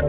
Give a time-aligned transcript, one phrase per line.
[0.00, 0.06] All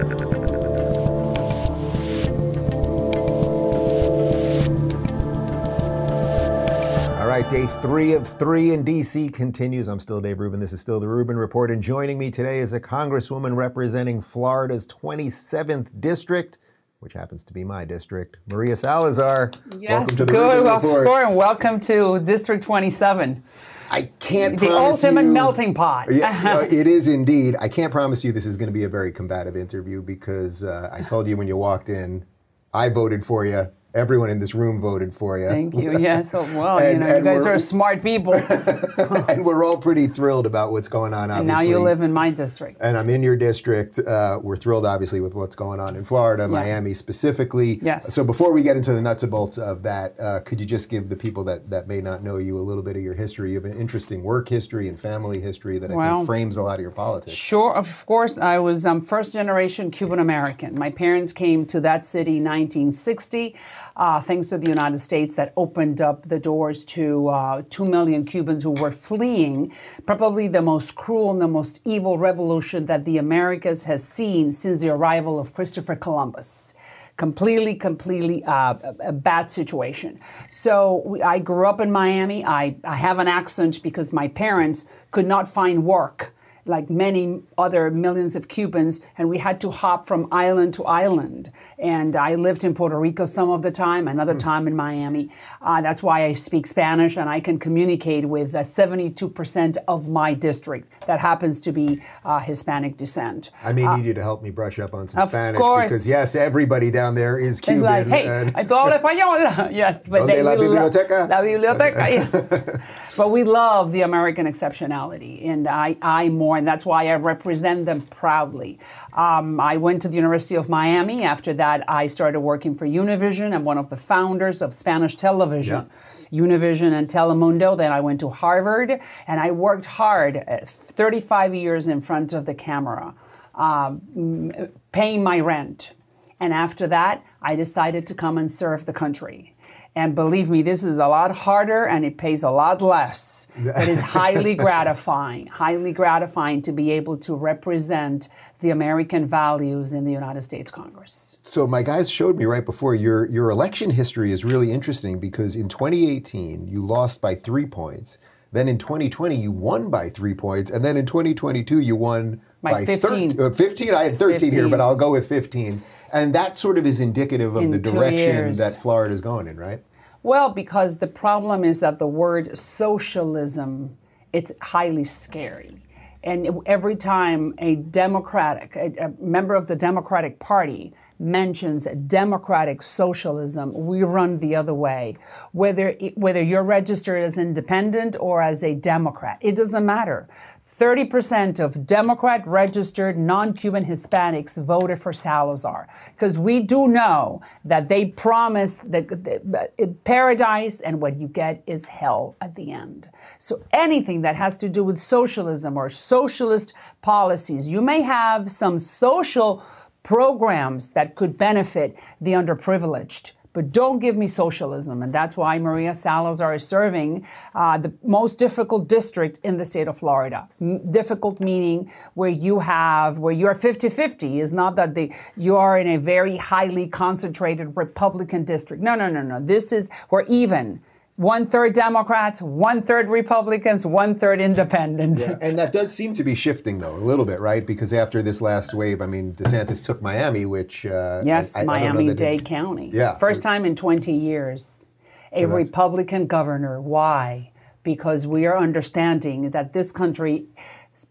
[7.27, 9.89] right, day three of three in DC continues.
[9.89, 10.61] I'm still Dave Rubin.
[10.61, 11.71] This is still the Rubin Report.
[11.71, 16.59] And joining me today is a congresswoman representing Florida's 27th district,
[16.99, 19.51] which happens to be my district, Maria Salazar.
[19.77, 20.63] Yes, welcome to the good.
[20.63, 23.43] Well, and welcome to District 27,
[23.91, 26.07] I can't promise the promise ultimate you- melting pot.
[26.11, 27.55] Yeah, uh, it is indeed.
[27.59, 30.89] I can't promise you this is going to be a very combative interview because uh,
[30.91, 32.25] I told you when you walked in,
[32.73, 33.69] I voted for you.
[33.93, 35.47] Everyone in this room voted for you.
[35.49, 35.91] Thank you.
[36.01, 38.33] Yeah, so, well, you know, you guys we're- smart people.
[39.27, 41.29] and we're all pretty thrilled about what's going on.
[41.29, 42.77] and now you live in my district.
[42.81, 43.99] and I'm in your district.
[43.99, 47.79] Uh, we're thrilled, obviously, with what's going on in Florida, Miami specifically.
[47.81, 48.13] Yes.
[48.13, 50.89] So before we get into the nuts and bolts of that, uh, could you just
[50.89, 53.49] give the people that, that may not know you a little bit of your history?
[53.49, 56.63] You have an interesting work history and family history that I Well, think frames a
[56.63, 57.35] lot of your politics.
[57.35, 58.37] Sure, of course.
[58.37, 60.79] I was um, first generation Cuban American.
[60.79, 63.55] My parents came to that city in 1960,
[63.95, 68.25] uh, thanks to the United States that opened up the doors to uh, two million
[68.25, 69.73] Cubans who were fleeing
[70.05, 74.81] probably the most cruel and the most evil revolution that the Americas has seen since
[74.81, 76.75] the arrival of Christopher Columbus
[77.17, 80.19] completely, completely uh, a, a bad situation.
[80.49, 82.43] So we, I grew up in Miami.
[82.43, 86.33] I, I have an accent because my parents could not find work
[86.65, 91.51] like many other millions of Cubans, and we had to hop from island to island.
[91.79, 95.29] And I lived in Puerto Rico some of the time, another time in Miami.
[95.61, 100.33] Uh, that's why I speak Spanish and I can communicate with uh, 72% of my
[100.33, 103.49] district that happens to be uh, Hispanic descent.
[103.63, 105.91] I may need you to help me brush up on some of Spanish course.
[105.91, 107.81] because, yes, everybody down there is It's Cuban.
[107.83, 109.71] like, hey, and- I todo español.
[109.71, 111.27] yes, but ¿Dónde they la we biblioteca?
[111.29, 113.10] La biblioteca, yes.
[113.17, 117.85] But we love the American exceptionality, and I, I more, and that's why I represent
[117.85, 118.79] them proudly.
[119.13, 121.23] Um, I went to the University of Miami.
[121.23, 123.53] After that, I started working for Univision.
[123.53, 125.89] I'm one of the founders of Spanish television.
[126.31, 127.77] Univision and Telemundo.
[127.77, 132.45] Then I went to Harvard, and I worked hard, uh, 35 years in front of
[132.45, 133.13] the camera,
[133.55, 135.93] um, paying my rent.
[136.39, 139.55] And after that, I decided to come and serve the country.
[139.95, 143.47] And believe me, this is a lot harder and it pays a lot less.
[143.55, 150.05] It is highly gratifying, highly gratifying to be able to represent the American values in
[150.05, 151.37] the United States Congress.
[151.43, 155.55] So my guys showed me right before your your election history is really interesting because
[155.55, 158.17] in 2018 you lost by three points.
[158.53, 162.71] Then in 2020 you won by three points, and then in 2022 you won By
[162.71, 163.29] by 15.
[163.31, 163.93] thir- uh, 15.
[163.93, 165.81] I had 13 here, but I'll go with 15.
[166.13, 169.57] And that sort of is indicative of In the direction that Florida is going in,
[169.57, 169.83] right?
[170.23, 173.97] Well, because the problem is that the word socialism,
[174.33, 175.81] it's highly scary.
[176.23, 183.71] And every time a Democratic, a, a member of the Democratic Party mentions democratic socialism,
[183.73, 185.15] we run the other way.
[185.51, 190.27] Whether, whether you're registered as independent or as a Democrat, it doesn't matter.
[190.73, 197.89] 30% of Democrat registered non Cuban Hispanics voted for Salazar because we do know that
[197.89, 199.41] they promised the, the,
[199.77, 203.09] the uh, paradise and what you get is hell at the end.
[203.37, 208.79] So anything that has to do with socialism or socialist policies, you may have some
[208.79, 209.61] social
[210.03, 213.33] programs that could benefit the underprivileged.
[213.53, 215.03] But don't give me socialism.
[215.03, 219.87] And that's why Maria Salazar is serving uh, the most difficult district in the state
[219.89, 220.47] of Florida.
[220.61, 225.57] M- difficult meaning where you have, where you're 50 50 is not that the, you
[225.57, 228.81] are in a very highly concentrated Republican district.
[228.81, 229.41] No, no, no, no.
[229.41, 230.81] This is, we're even.
[231.17, 235.21] One third Democrats, one third Republicans, one third independent.
[235.41, 237.65] And that does seem to be shifting, though, a little bit, right?
[237.65, 241.63] Because after this last wave, I mean, DeSantis took Miami, which uh, Yes, I- I
[241.63, 242.89] don't Miami that it- Dade County.
[242.93, 243.15] Yeah.
[243.15, 244.85] First time in 20 years.
[245.33, 246.81] A that's- Republican governor.
[246.81, 247.51] Why?
[247.83, 250.45] Because we are understanding that this country,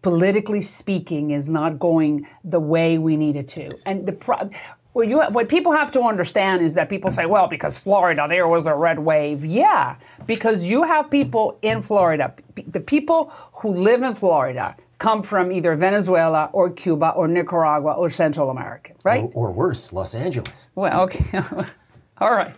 [0.03, 3.71] politically speaking, is not going the way we need it to.
[3.87, 4.51] And the pro-
[4.93, 8.49] well, you, what people have to understand is that people say, well, because Florida, there
[8.49, 9.45] was a red wave.
[9.45, 9.97] Yeah,
[10.27, 12.35] because you have people in Florida,
[12.67, 18.09] the people who live in Florida come from either Venezuela or Cuba or Nicaragua or
[18.09, 19.31] Central America, right?
[19.35, 20.71] Or, or worse, Los Angeles.
[20.75, 21.41] Well, okay.
[22.19, 22.53] All right.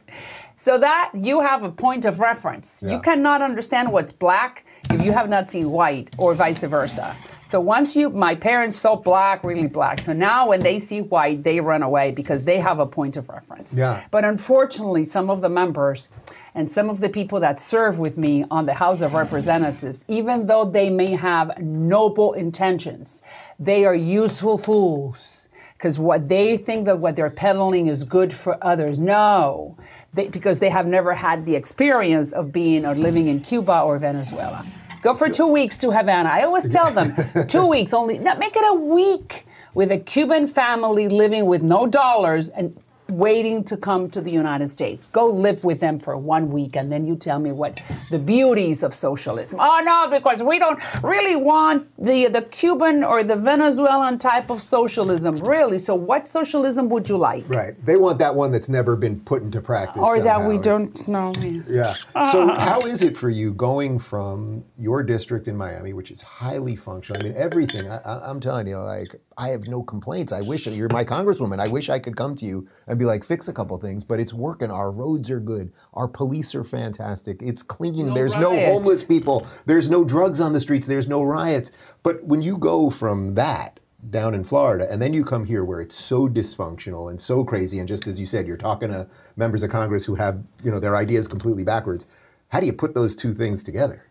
[0.56, 2.82] So that you have a point of reference.
[2.82, 2.92] Yeah.
[2.92, 7.16] You cannot understand what's black if you have not seen white or vice versa.
[7.44, 10.00] So once you, my parents saw black, really black.
[10.00, 13.28] So now when they see white, they run away because they have a point of
[13.28, 13.76] reference.
[13.76, 14.04] Yeah.
[14.10, 16.08] But unfortunately, some of the members
[16.54, 20.46] and some of the people that serve with me on the House of Representatives, even
[20.46, 23.22] though they may have noble intentions,
[23.58, 25.48] they are useful fools
[25.82, 29.00] because what they think that what they're peddling is good for others.
[29.00, 29.76] No,
[30.14, 33.98] they, because they have never had the experience of being or living in Cuba or
[33.98, 34.64] Venezuela.
[35.02, 36.28] Go for two weeks to Havana.
[36.28, 37.12] I always tell them
[37.48, 38.18] two weeks only.
[38.18, 39.44] No, make it a week
[39.74, 42.80] with a Cuban family living with no dollars and
[43.12, 45.06] waiting to come to the United States.
[45.08, 48.82] Go live with them for one week and then you tell me what the beauties
[48.82, 49.58] of socialism.
[49.60, 54.60] Oh no, because we don't really want the the Cuban or the Venezuelan type of
[54.62, 55.36] socialism.
[55.36, 55.78] Really.
[55.78, 57.48] So what socialism would you like?
[57.48, 57.74] Right.
[57.84, 60.02] They want that one that's never been put into practice.
[60.02, 61.32] Or that we It's- don't know.
[61.68, 61.94] Yeah.
[62.32, 66.76] So how is it for you going from your district in Miami, which is highly
[66.76, 67.20] functional?
[67.20, 67.88] I mean, everything.
[67.90, 70.32] I, I, I'm telling you, like, I have no complaints.
[70.32, 71.58] I wish you're my congresswoman.
[71.58, 74.04] I wish I could come to you and be like, fix a couple things.
[74.04, 74.70] But it's working.
[74.70, 75.72] Our roads are good.
[75.94, 77.42] Our police are fantastic.
[77.42, 77.92] It's clean.
[77.92, 79.46] No There's no homeless people.
[79.66, 80.86] There's no drugs on the streets.
[80.86, 81.70] There's no riots.
[82.02, 85.80] But when you go from that down in Florida, and then you come here where
[85.80, 89.62] it's so dysfunctional and so crazy, and just as you said, you're talking to members
[89.62, 92.06] of Congress who have you know their ideas completely backwards.
[92.48, 94.06] How do you put those two things together?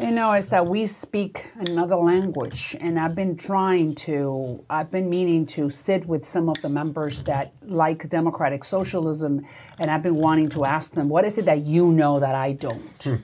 [0.00, 5.10] You know, it's that we speak another language, and I've been trying to, I've been
[5.10, 9.44] meaning to sit with some of the members that like democratic socialism,
[9.76, 12.52] and I've been wanting to ask them, what is it that you know that I
[12.52, 13.02] don't?
[13.02, 13.16] Hmm.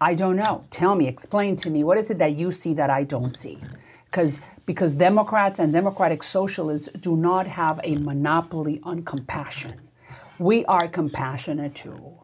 [0.00, 0.64] I don't know.
[0.70, 3.58] Tell me, explain to me, what is it that you see that I don't see?
[4.06, 9.74] Because because Democrats and democratic socialists do not have a monopoly on compassion.
[10.38, 12.19] We are compassionate too.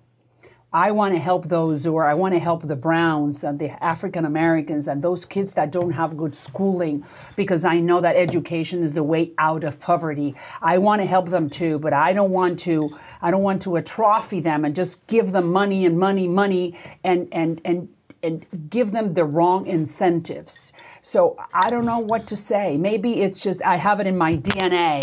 [0.77, 4.27] I want to help those or I want to help the Browns and the African
[4.27, 7.03] Americans and those kids that don't have good schooling
[7.35, 10.35] because I know that education is the way out of poverty.
[10.61, 13.79] I want to help them too, but I don't want to, I don't want to
[13.79, 17.89] atrophy them and just give them money and money, money and, and, and,
[18.23, 20.75] and give them the wrong incentives.
[21.01, 22.77] So I don't know what to say.
[22.77, 25.01] Maybe it's just, I have it in my DNA.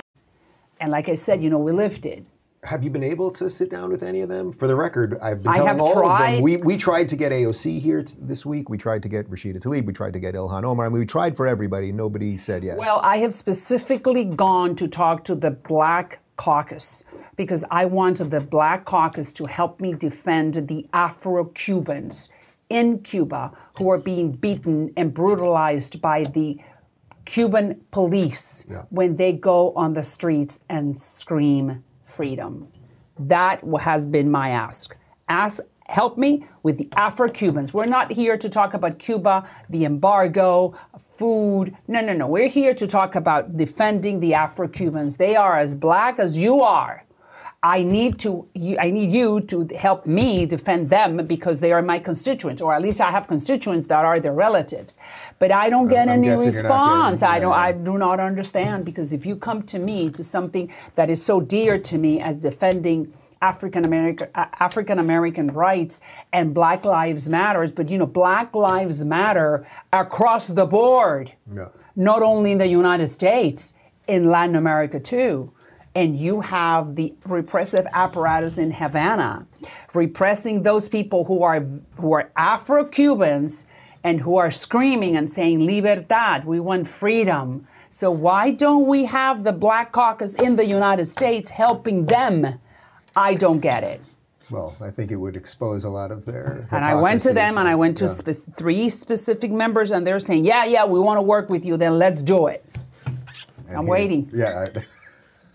[0.79, 2.23] And like I said, you know, we lived it.
[2.63, 4.51] Have you been able to sit down with any of them?
[4.51, 6.35] For the record, I've been I telling all of tried.
[6.35, 6.41] them.
[6.41, 8.69] We, we tried to get AOC here t- this week.
[8.69, 9.85] We tried to get Rashida Tlaib.
[9.85, 10.85] We tried to get Ilhan Omar.
[10.85, 11.91] I mean, we tried for everybody.
[11.91, 12.77] Nobody said yes.
[12.77, 17.03] Well, I have specifically gone to talk to the Black Caucus
[17.35, 22.29] because I wanted the Black Caucus to help me defend the Afro Cubans
[22.69, 26.57] in Cuba who are being beaten and brutalized by the
[27.25, 28.83] Cuban police Yeah.
[28.89, 31.83] when they go on the streets and scream
[32.13, 32.67] freedom.
[33.19, 34.95] That has been my ask.
[35.27, 37.73] Ask help me with the Afro-Cubans.
[37.73, 40.73] We're not here to talk about Cuba, the embargo,
[41.17, 41.75] food.
[41.87, 42.27] No, no, no.
[42.27, 45.17] We're here to talk about defending the Afro-Cubans.
[45.17, 47.03] They are as black as you are.
[47.65, 51.81] I need to you- I need you to help me defend them because they are
[51.81, 54.97] my constituents, or at least I have constituents that are their relatives.
[55.39, 57.21] But I don't get I'm any guessing you're not response.
[57.21, 57.53] getting- I don't.
[57.53, 61.39] I do not understand because if you come to me to something that is so
[61.39, 67.89] dear to me as defending African American African American rights and Black Lives Matters, but
[67.89, 71.67] you know Black Lives Matter across the board, Yeah.
[71.95, 73.73] not only in the United States,
[74.07, 75.51] in Latin America too.
[75.95, 79.45] And you have the repressive apparatus in Havana
[79.93, 81.59] repressing those people who are
[81.97, 83.65] who are Afro Cubans
[84.03, 87.67] and who are screaming and saying libertad, we want freedom.
[87.89, 92.59] So why don't we have the Black Caucus in the United States helping them?
[93.15, 94.01] I don't get it.
[94.49, 96.67] Well, I think it would expose a lot of their.
[96.71, 98.11] And I went to them and I went to Yeah.
[98.11, 101.77] spe- three specific members and they're saying, yeah, yeah, we want to work with you,
[101.77, 102.65] then let's do it.
[103.05, 104.29] And I'm here- waiting.
[104.33, 104.81] Yeah, I,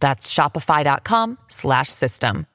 [0.00, 2.46] That's shopify.com slash system.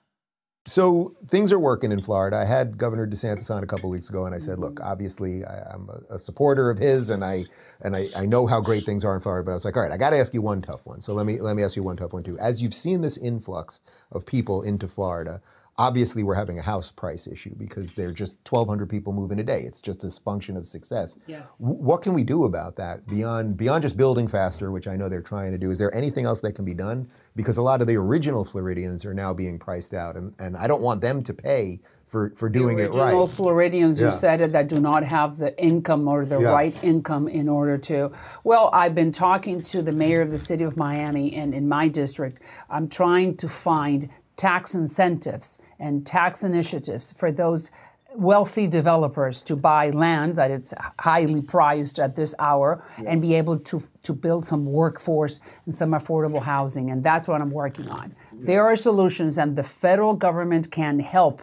[0.68, 2.38] So things are working in Florida.
[2.38, 5.76] I had Governor DeSantis on a couple weeks ago, and I said, "Look, obviously, I,
[5.76, 7.46] am a, a, supporter of his, and I
[7.82, 9.84] and I, I, know how great things are in Florida." But I was like, "All
[9.84, 11.02] right, I got to ask you one tough one.
[11.02, 12.40] So let me let me ask you one tough one too.
[12.40, 13.80] As you've seen this influx
[14.12, 15.40] of people into Florida,
[15.78, 19.44] obviously we're having a house price issue because there are just 1,200 people moving a
[19.44, 19.62] day.
[19.62, 21.18] It's just a function of success.
[21.28, 21.48] Yes.
[21.60, 25.10] W- what can we do about that beyond beyond just building faster, which I know
[25.10, 25.72] they're trying to do?
[25.72, 27.10] Is there anything else that can be done?
[27.36, 30.68] Because a lot of the original Floridians are now being priced out, and, and I
[30.68, 33.08] don't want them to pay for, for doing it right.
[33.08, 34.08] Original Floridians, yeah.
[34.08, 36.54] you said it, that do not have the income or the yeah.
[36.54, 38.12] right income in order to.
[38.46, 41.90] Well, I've been talking to the mayor of the city of Miami, and in my
[41.90, 47.72] district, I'm trying to find tax incentives and tax initiatives for those
[48.16, 53.10] wealthy developers to buy land that it's highly prized at this hour yeah.
[53.10, 56.90] and be able to, to build some workforce and some affordable housing.
[56.90, 58.16] And that's what I'm working on.
[58.32, 58.40] Yeah.
[58.46, 61.42] There are solutions, and the federal government can help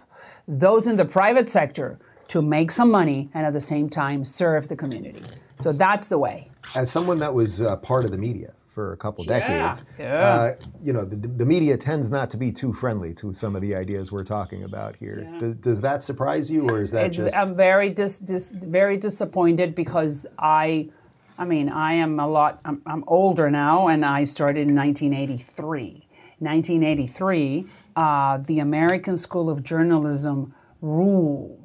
[0.49, 1.99] those in the private sector
[2.29, 5.23] to make some money and at the same time serve the community.
[5.57, 6.51] So that's the way.
[6.75, 9.85] As someone that was uh, part of the media, for a couple yeah, decades.
[9.99, 10.15] Yeah.
[10.15, 13.61] Uh, you know, the, the, media tends not to be too friendly to some of
[13.61, 15.29] the ideas we're talking about here.
[15.31, 15.39] Yeah.
[15.39, 17.37] Does, does, that surprise you, or is that it, just?
[17.37, 20.89] I'm very dis, dis, very disappointed because I,
[21.37, 22.61] I mean, I am a lot.
[22.65, 26.09] I'm, I'm older now, and I started in 1983.
[26.39, 31.62] 1983, uh, the American School of Journalism ruled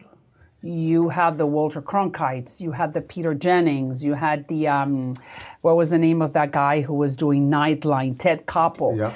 [0.61, 5.13] you had the Walter Cronkites, you had the Peter Jennings, you had the um,
[5.61, 8.97] what was the name of that guy who was doing Nightline, Ted Koppel.
[8.97, 9.13] Yeah.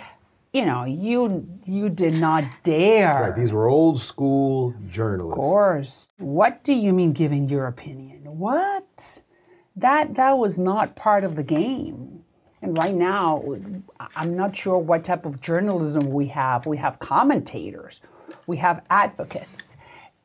[0.54, 3.22] You know, you you did not dare.
[3.22, 5.38] Right, these were old school journalists.
[5.38, 6.12] Of course.
[6.18, 8.20] What do you mean giving your opinion?
[8.38, 9.24] What?
[9.76, 12.24] That that was not part of the game.
[12.62, 13.44] And right now,
[14.16, 16.68] I'm not sure what type of journalism we have.
[16.68, 18.02] We have commentators,
[18.46, 19.78] we have advocates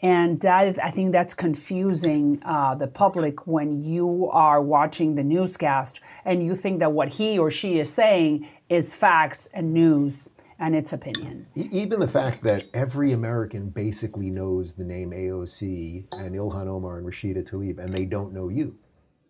[0.02, 6.00] and that, I think that's confusing uh, the public when you are watching the newscast
[6.24, 10.74] and you think that what he or she is saying is facts and news and
[10.74, 11.46] its opinion.
[11.54, 17.06] Even the fact that every American basically knows the name AOC and Ilhan Omar and
[17.06, 18.76] Rashida Tlaib, and they don't know you,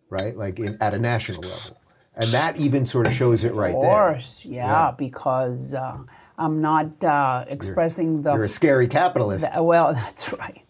[0.09, 0.35] right?
[0.37, 1.77] Like in, at a national level.
[2.15, 3.83] And that even sort of shows it right there.
[3.83, 4.91] Of course, yeah, yeah.
[4.91, 5.73] because.
[5.73, 5.99] Uh,
[6.37, 8.33] I'm not uh, expressing you're, the.
[8.33, 9.51] You're a scary capitalist.
[9.53, 10.63] The, well, that's right.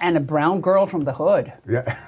[0.00, 1.52] and a brown girl from the hood.
[1.68, 1.96] Yeah.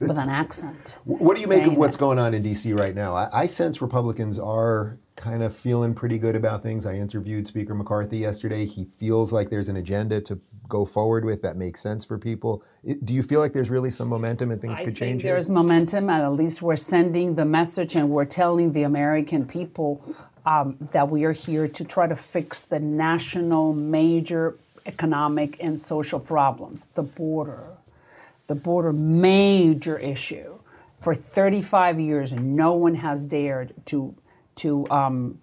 [0.00, 0.98] with an accent.
[1.04, 2.72] What do you make of what's going on in D.C.
[2.72, 3.14] right now?
[3.14, 6.86] I, I, sense Republicans are kind of feeling pretty good about things.
[6.86, 8.64] I interviewed Speaker McCarthy yesterday.
[8.64, 12.64] He feels like there's an agenda to go forward with that makes sense for people.
[12.82, 15.22] It, do you feel like there's really some momentum and things I could change?
[15.22, 20.16] There's momentum, and at least we're sending the message and we're telling the American people
[20.44, 24.56] um, that we are here to try to fix the national major
[24.86, 27.76] economic and social problems, the border,
[28.46, 30.58] the border major issue.
[31.00, 34.14] For 35 years, no one has dared to
[34.54, 35.38] to um,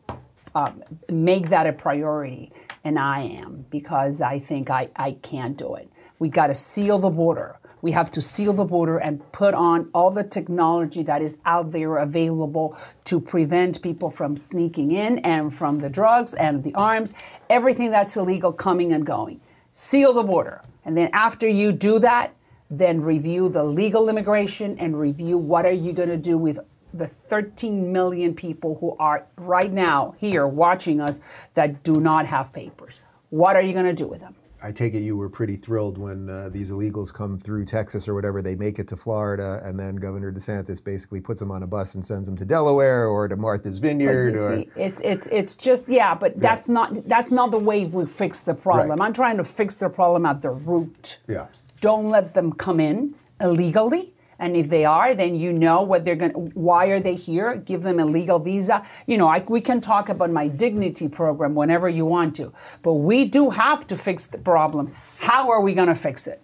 [0.53, 0.71] uh,
[1.09, 2.51] make that a priority,
[2.83, 5.89] and I am because I think I, I can't do it.
[6.19, 7.58] We got to seal the border.
[7.81, 11.71] We have to seal the border and put on all the technology that is out
[11.71, 17.13] there available to prevent people from sneaking in and from the drugs and the arms,
[17.49, 19.39] everything that's illegal coming and going.
[19.71, 20.61] Seal the border.
[20.83, 22.33] And then after you do that,
[22.69, 26.59] then review the legal immigration and review what are you going to do with
[26.93, 31.21] the 13 million people who are right now here watching us
[31.53, 32.99] that do not have papers.
[33.29, 34.35] What are you going to do with them?
[34.61, 38.13] I take it you were pretty thrilled when uh, these illegals come through Texas or
[38.13, 38.41] whatever.
[38.41, 41.95] They make it to Florida, and then Governor DeSantis basically puts them on a bus
[41.95, 44.35] and sends them to Delaware or to Martha's Vineyard.
[44.35, 48.05] Or see, it's it's it's just yeah, but that's not that's not the way we
[48.05, 48.99] fix the problem.
[48.99, 49.05] Right.
[49.05, 51.19] I'm trying to fix the problem at the root.
[51.27, 51.47] Yeah.
[51.81, 56.15] Don't let them come in illegally and if they are, then you know what they're
[56.15, 56.31] going.
[56.53, 57.57] Why are they here?
[57.57, 58.85] Give them a legal visa.
[59.05, 62.93] You know, I, we can talk about my dignity program whenever you want to, but
[62.93, 64.95] we do have to fix the problem.
[65.19, 66.41] How are we going to fix it?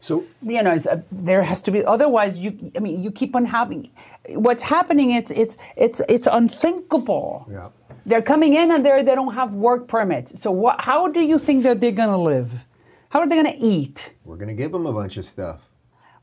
[0.00, 1.84] So you know, uh, there has to be.
[1.84, 2.72] Otherwise, you.
[2.76, 3.90] I mean, you keep on having.
[4.34, 5.10] What's happening?
[5.10, 7.46] It's it's it's it's unthinkable.
[7.50, 7.70] Yeah.
[8.06, 10.40] They're coming in and they they don't have work permits.
[10.40, 10.80] So what?
[10.80, 12.64] How do you think that they're going to live?
[13.10, 14.14] How are they going to eat?
[14.24, 15.67] We're going to give them a bunch of stuff.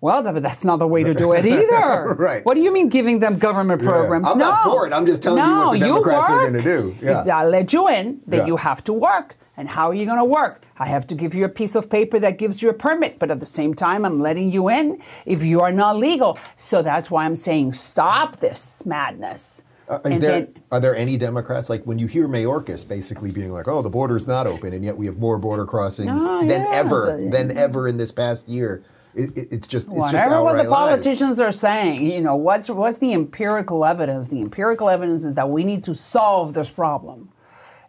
[0.05, 2.13] Well, that's not the way to do it either.
[2.13, 2.45] right.
[2.45, 4.27] What do you mean giving them government programs?
[4.27, 4.33] Yeah.
[4.33, 4.51] I'm no.
[4.51, 4.93] not for it.
[4.93, 6.95] I'm just telling no, you what the Democrats are going to do.
[7.01, 7.35] Yeah.
[7.35, 8.45] I let you in, then yeah.
[8.45, 9.35] you have to work.
[9.57, 10.61] And how are you going to work?
[10.77, 13.31] I have to give you a piece of paper that gives you a permit, but
[13.31, 16.37] at the same time, I'm letting you in if you are not legal.
[16.55, 19.63] So that's why I'm saying stop this madness.
[19.89, 23.51] Uh, is there then, are there any Democrats like when you hear Mayorkas basically being
[23.51, 26.61] like, "Oh, the border's not open," and yet we have more border crossings oh, than
[26.61, 28.83] yeah, ever than ever in this past year?
[29.15, 31.41] It, it, it's just it's whatever just what the politicians lies.
[31.41, 32.05] are saying.
[32.05, 34.27] You know, what's what's the empirical evidence?
[34.27, 37.29] The empirical evidence is that we need to solve this problem.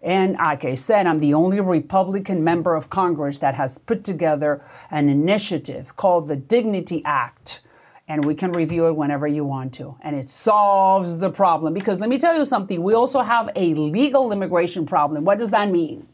[0.02, 4.62] And like I said, I'm the only Republican member of Congress that has put together
[4.90, 7.60] an initiative called the Dignity Act
[8.08, 9.96] and we can review it whenever you want to.
[10.00, 11.74] And it solves the problem.
[11.74, 15.24] Because let me tell you something, we also have a legal immigration problem.
[15.24, 16.06] What does that mean?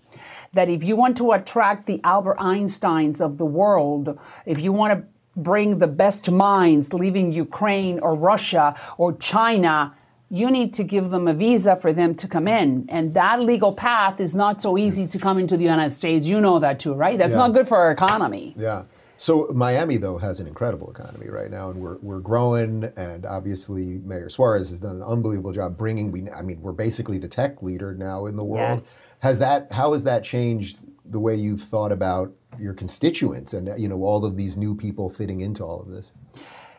[0.54, 4.92] That if you want to attract the Albert Einsteins of the world, if you want
[4.92, 9.94] to bring the best minds leaving Ukraine or Russia or China,
[10.28, 12.86] you need to give them a visa for them to come in.
[12.88, 16.26] And that legal path is not so easy to come into the United States.
[16.26, 17.18] You know that too, right?
[17.18, 17.38] That's yeah.
[17.38, 18.54] not good for our economy.
[18.56, 18.84] Yeah.
[19.16, 22.84] So Miami, though, has an incredible economy right now, and we're, we're growing.
[22.96, 26.10] And obviously, Mayor Suarez has done an unbelievable job bringing.
[26.10, 28.80] We, I mean, we're basically the tech leader now in the world.
[28.80, 29.11] Yes.
[29.22, 29.70] Has that?
[29.72, 34.24] How has that changed the way you've thought about your constituents and you know all
[34.24, 36.12] of these new people fitting into all of this?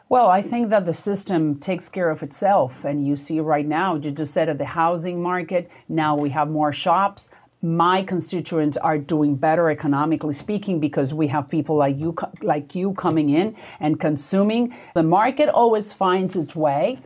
[0.10, 2.84] Well, I think that the system takes care of itself.
[2.86, 6.50] And you see right now, you just said of the housing market, now we have
[6.50, 7.30] more shops
[7.66, 12.94] my constituents are doing better economically speaking because we have people like you like you
[12.96, 17.00] coming in and consuming the market always finds its way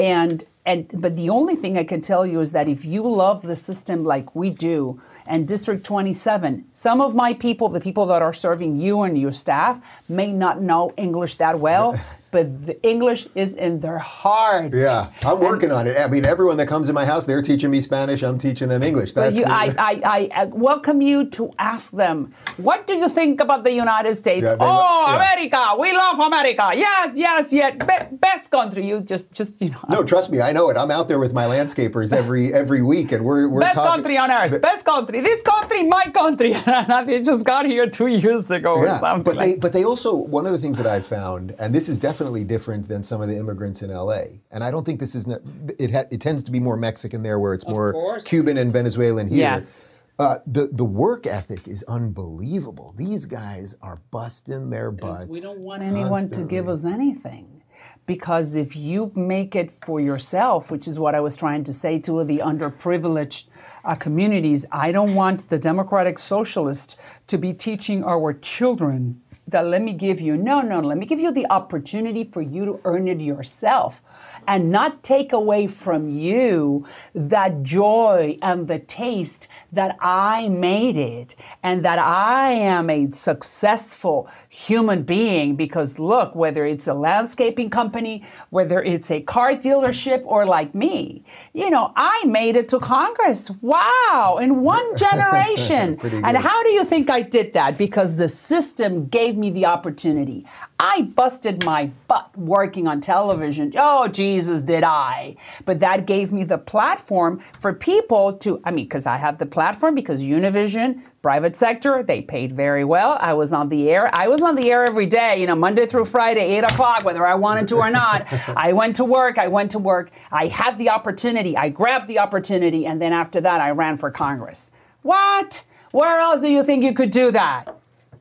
[0.00, 3.42] and and but the only thing i can tell you is that if you love
[3.42, 8.22] the system like we do and district 27 some of my people the people that
[8.22, 11.98] are serving you and your staff may not know english that well
[12.30, 14.72] but the English is in their heart.
[14.74, 15.96] Yeah, I'm working and, on it.
[15.98, 18.22] I mean, everyone that comes in my house, they're teaching me Spanish.
[18.22, 19.12] I'm teaching them English.
[19.12, 23.64] That's you, I, I, I, welcome you to ask them, what do you think about
[23.64, 24.44] the United States?
[24.44, 25.16] Yeah, oh, yeah.
[25.16, 26.70] America, we love America.
[26.74, 28.86] Yes, yes, yes, Be- best country.
[28.86, 29.84] You just, just you know.
[29.88, 30.76] No, trust me, I know it.
[30.76, 34.18] I'm out there with my landscapers every every week, and we're we're best talking, country
[34.18, 34.60] on earth.
[34.62, 35.20] best country.
[35.20, 36.52] This country, my country.
[37.06, 39.24] they just got here two years ago yeah, or something.
[39.24, 39.46] But like.
[39.46, 42.19] they, but they also one of the things that I've found, and this is definitely
[42.20, 44.22] definitely different than some of the immigrants in LA.
[44.50, 45.40] And I don't think this is, not,
[45.78, 48.24] it, ha, it tends to be more Mexican there where it's of more course.
[48.24, 49.38] Cuban and Venezuelan here.
[49.38, 49.82] Yes.
[50.18, 52.94] Uh, the the work ethic is unbelievable.
[52.98, 55.30] These guys are busting their butts.
[55.30, 56.42] We don't want anyone constantly.
[56.42, 57.62] to give us anything.
[58.04, 61.98] Because if you make it for yourself, which is what I was trying to say
[62.00, 63.46] to the underprivileged
[63.82, 69.82] uh, communities, I don't want the Democratic Socialist to be teaching our children that let
[69.82, 70.36] me give you.
[70.36, 74.02] No, no, let me give you the opportunity for you to earn it yourself
[74.46, 81.36] and not take away from you that joy and the taste that I made it
[81.62, 85.56] and that I am a successful human being.
[85.56, 91.24] Because look, whether it's a landscaping company, whether it's a car dealership, or like me,
[91.52, 93.50] you know, I made it to Congress.
[93.60, 95.98] Wow, in one generation.
[96.24, 97.78] and how do you think I did that?
[97.78, 100.46] Because the system gave me the opportunity.
[100.78, 103.72] I busted my butt working on television.
[103.76, 105.36] Oh, Jesus, did I.
[105.64, 109.46] But that gave me the platform for people to, I mean, because I have the
[109.46, 113.18] platform, because Univision, private sector, they paid very well.
[113.20, 114.10] I was on the air.
[114.12, 117.26] I was on the air every day, you know, Monday through Friday, 8 o'clock, whether
[117.26, 118.26] I wanted to or not.
[118.56, 119.38] I went to work.
[119.38, 120.10] I went to work.
[120.32, 121.56] I had the opportunity.
[121.56, 122.86] I grabbed the opportunity.
[122.86, 124.72] And then after that, I ran for Congress.
[125.02, 125.64] What?
[125.92, 127.76] Where else do you think you could do that?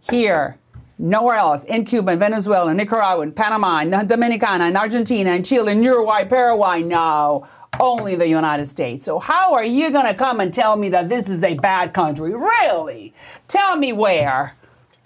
[0.09, 0.58] Here
[1.01, 1.63] Nowhere else.
[1.63, 5.81] In Cuba, in Venezuela, and Nicaragua, in Panama, in Dominicana, in Argentina, in Chile, in
[5.81, 6.83] Uruguay, Paraguay.
[6.83, 7.47] No,
[7.79, 9.05] only the United States.
[9.05, 11.93] So how are you going to come and tell me that this is a bad
[11.93, 12.33] country?
[12.35, 13.13] Really?
[13.47, 14.55] Tell me where.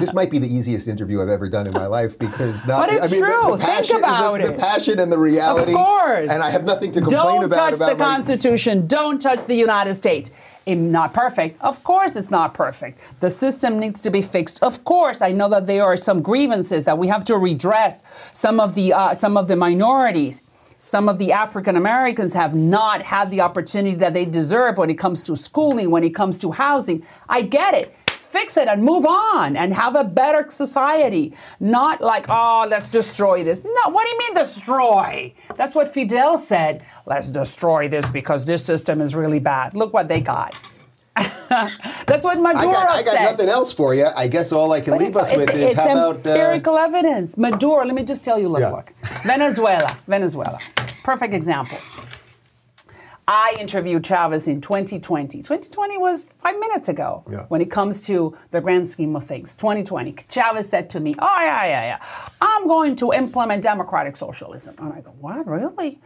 [0.00, 2.88] this might be the easiest interview I've ever done in my life because not.
[2.88, 3.50] But it's I mean, true.
[3.50, 4.46] The, the passion, Think about the, it.
[4.46, 5.72] The passion and the reality.
[5.72, 6.30] Of course.
[6.30, 7.56] And I have nothing to complain Don't about.
[7.56, 8.16] Don't touch about the my...
[8.16, 8.86] Constitution.
[8.86, 10.30] Don't touch the United States.
[10.66, 11.62] Not perfect.
[11.62, 12.98] Of course, it's not perfect.
[13.20, 14.60] The system needs to be fixed.
[14.64, 18.02] Of course, I know that there are some grievances that we have to redress.
[18.32, 20.42] Some of the uh, some of the minorities
[20.78, 24.98] some of the African Americans have not had the opportunity that they deserve when it
[24.98, 27.02] comes to schooling, when it comes to housing.
[27.28, 27.94] I get it
[28.26, 31.34] fix it and move on and have a better society.
[31.60, 33.64] Not like, oh, let's destroy this.
[33.64, 35.34] No, what do you mean destroy?
[35.56, 36.82] That's what Fidel said.
[37.06, 39.74] Let's destroy this because this system is really bad.
[39.74, 40.54] Look what they got.
[41.48, 43.22] That's what Maduro I got, I got said.
[43.22, 44.06] nothing else for you.
[44.16, 46.84] I guess all I can but leave us with is how about uh, empirical uh,
[46.84, 47.38] evidence.
[47.38, 47.84] Maduro.
[47.84, 48.48] Let me just tell you.
[48.48, 48.70] Look, yeah.
[48.70, 48.92] look.
[49.22, 49.96] Venezuela.
[50.06, 50.58] Venezuela.
[51.04, 51.78] Perfect example.
[53.28, 55.38] I interviewed Chavez in 2020.
[55.38, 57.46] 2020 was five minutes ago yeah.
[57.48, 59.56] when it comes to the grand scheme of things.
[59.56, 60.14] 2020.
[60.28, 61.98] Chavez said to me, Oh, yeah, yeah, yeah.
[62.40, 64.76] I'm going to implement democratic socialism.
[64.78, 65.98] And I go, What, really?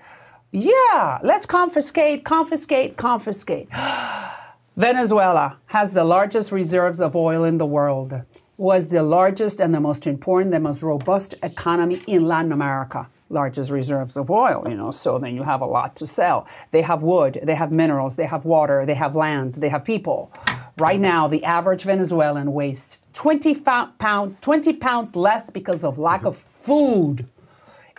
[0.51, 3.69] Yeah, let's confiscate, confiscate, confiscate.
[4.77, 8.15] Venezuela has the largest reserves of oil in the world.
[8.57, 13.09] Was the largest and the most important, the most robust economy in Latin America.
[13.31, 16.49] Largest reserves of oil, you know, so then you have a lot to sell.
[16.73, 20.33] They have wood, they have minerals, they have water, they have land, they have people.
[20.77, 26.37] Right now, the average Venezuelan weighs 20, pound, 20 pounds less because of lack of
[26.37, 27.27] food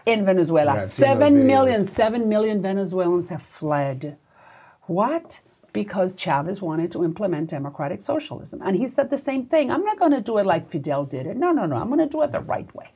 [0.06, 0.74] in Venezuela.
[0.74, 1.90] Yeah, I've seen those seven million, videos.
[1.90, 4.18] seven million Venezuelans have fled.
[4.84, 5.42] What?
[5.74, 8.62] Because Chavez wanted to implement democratic socialism.
[8.64, 9.72] And he said the same thing.
[9.72, 11.38] I'm not going to do it like Fidel did it.
[11.38, 11.78] No, no, no.
[11.78, 12.90] I'm going to do it the right way.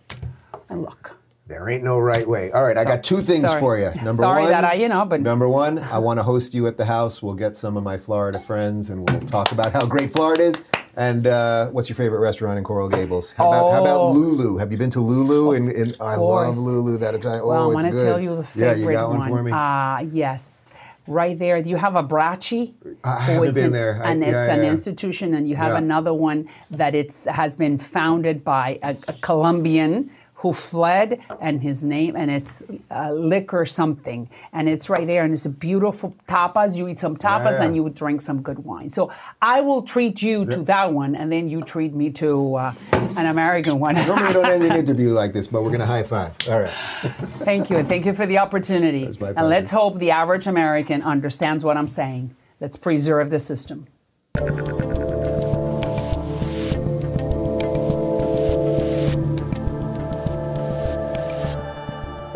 [0.69, 1.17] And look.
[1.47, 2.51] There ain't no right way.
[2.51, 3.60] All right, I got two things Sorry.
[3.62, 3.86] for you.
[3.97, 6.65] Number Sorry one, that I, you know, but- number one, I want to host you
[6.65, 7.21] at the house.
[7.21, 10.63] We'll get some of my Florida friends, and we'll talk about how great Florida is.
[10.97, 13.31] And uh, what's your favorite restaurant in Coral Gables?
[13.31, 13.81] How about how Oh.
[13.81, 14.58] about Lulu?
[14.58, 15.51] Have you been to Lulu?
[15.55, 16.58] And, and I love.
[16.58, 16.97] Lulu.
[16.97, 17.41] That Italian.
[17.43, 19.51] Oh, Well, I want to tell you the favorite Yeah, you got one, for me.
[19.53, 20.65] Ah, yes.
[21.05, 21.58] Right there.
[21.58, 22.73] You have a Bracci.
[23.03, 24.01] I haven't been an- there.
[24.03, 24.71] I- and it's yeah, an yeah.
[24.71, 25.77] institution, and you have Yeah.
[25.77, 30.10] another one that it's has been founded by a, a Colombian
[30.45, 35.34] who fled, and his name, and it's uh, liquor something, and it's right there, and
[35.34, 36.77] it's a beautiful tapas.
[36.77, 37.63] You eat some tapas, Yeah.
[37.63, 38.91] and you would drink some good wine.
[38.91, 42.73] So I will treat you to that one, and then you treat me to uh,
[43.17, 43.95] an American one.
[43.95, 46.38] Normally, don't end an interview like this, but we're going to high five.
[46.47, 46.73] All right.
[47.49, 49.05] Thank you, and thank you for the opportunity.
[49.19, 52.36] And let's hope the average American understands what I'm saying.
[52.60, 53.88] Let's preserve the system.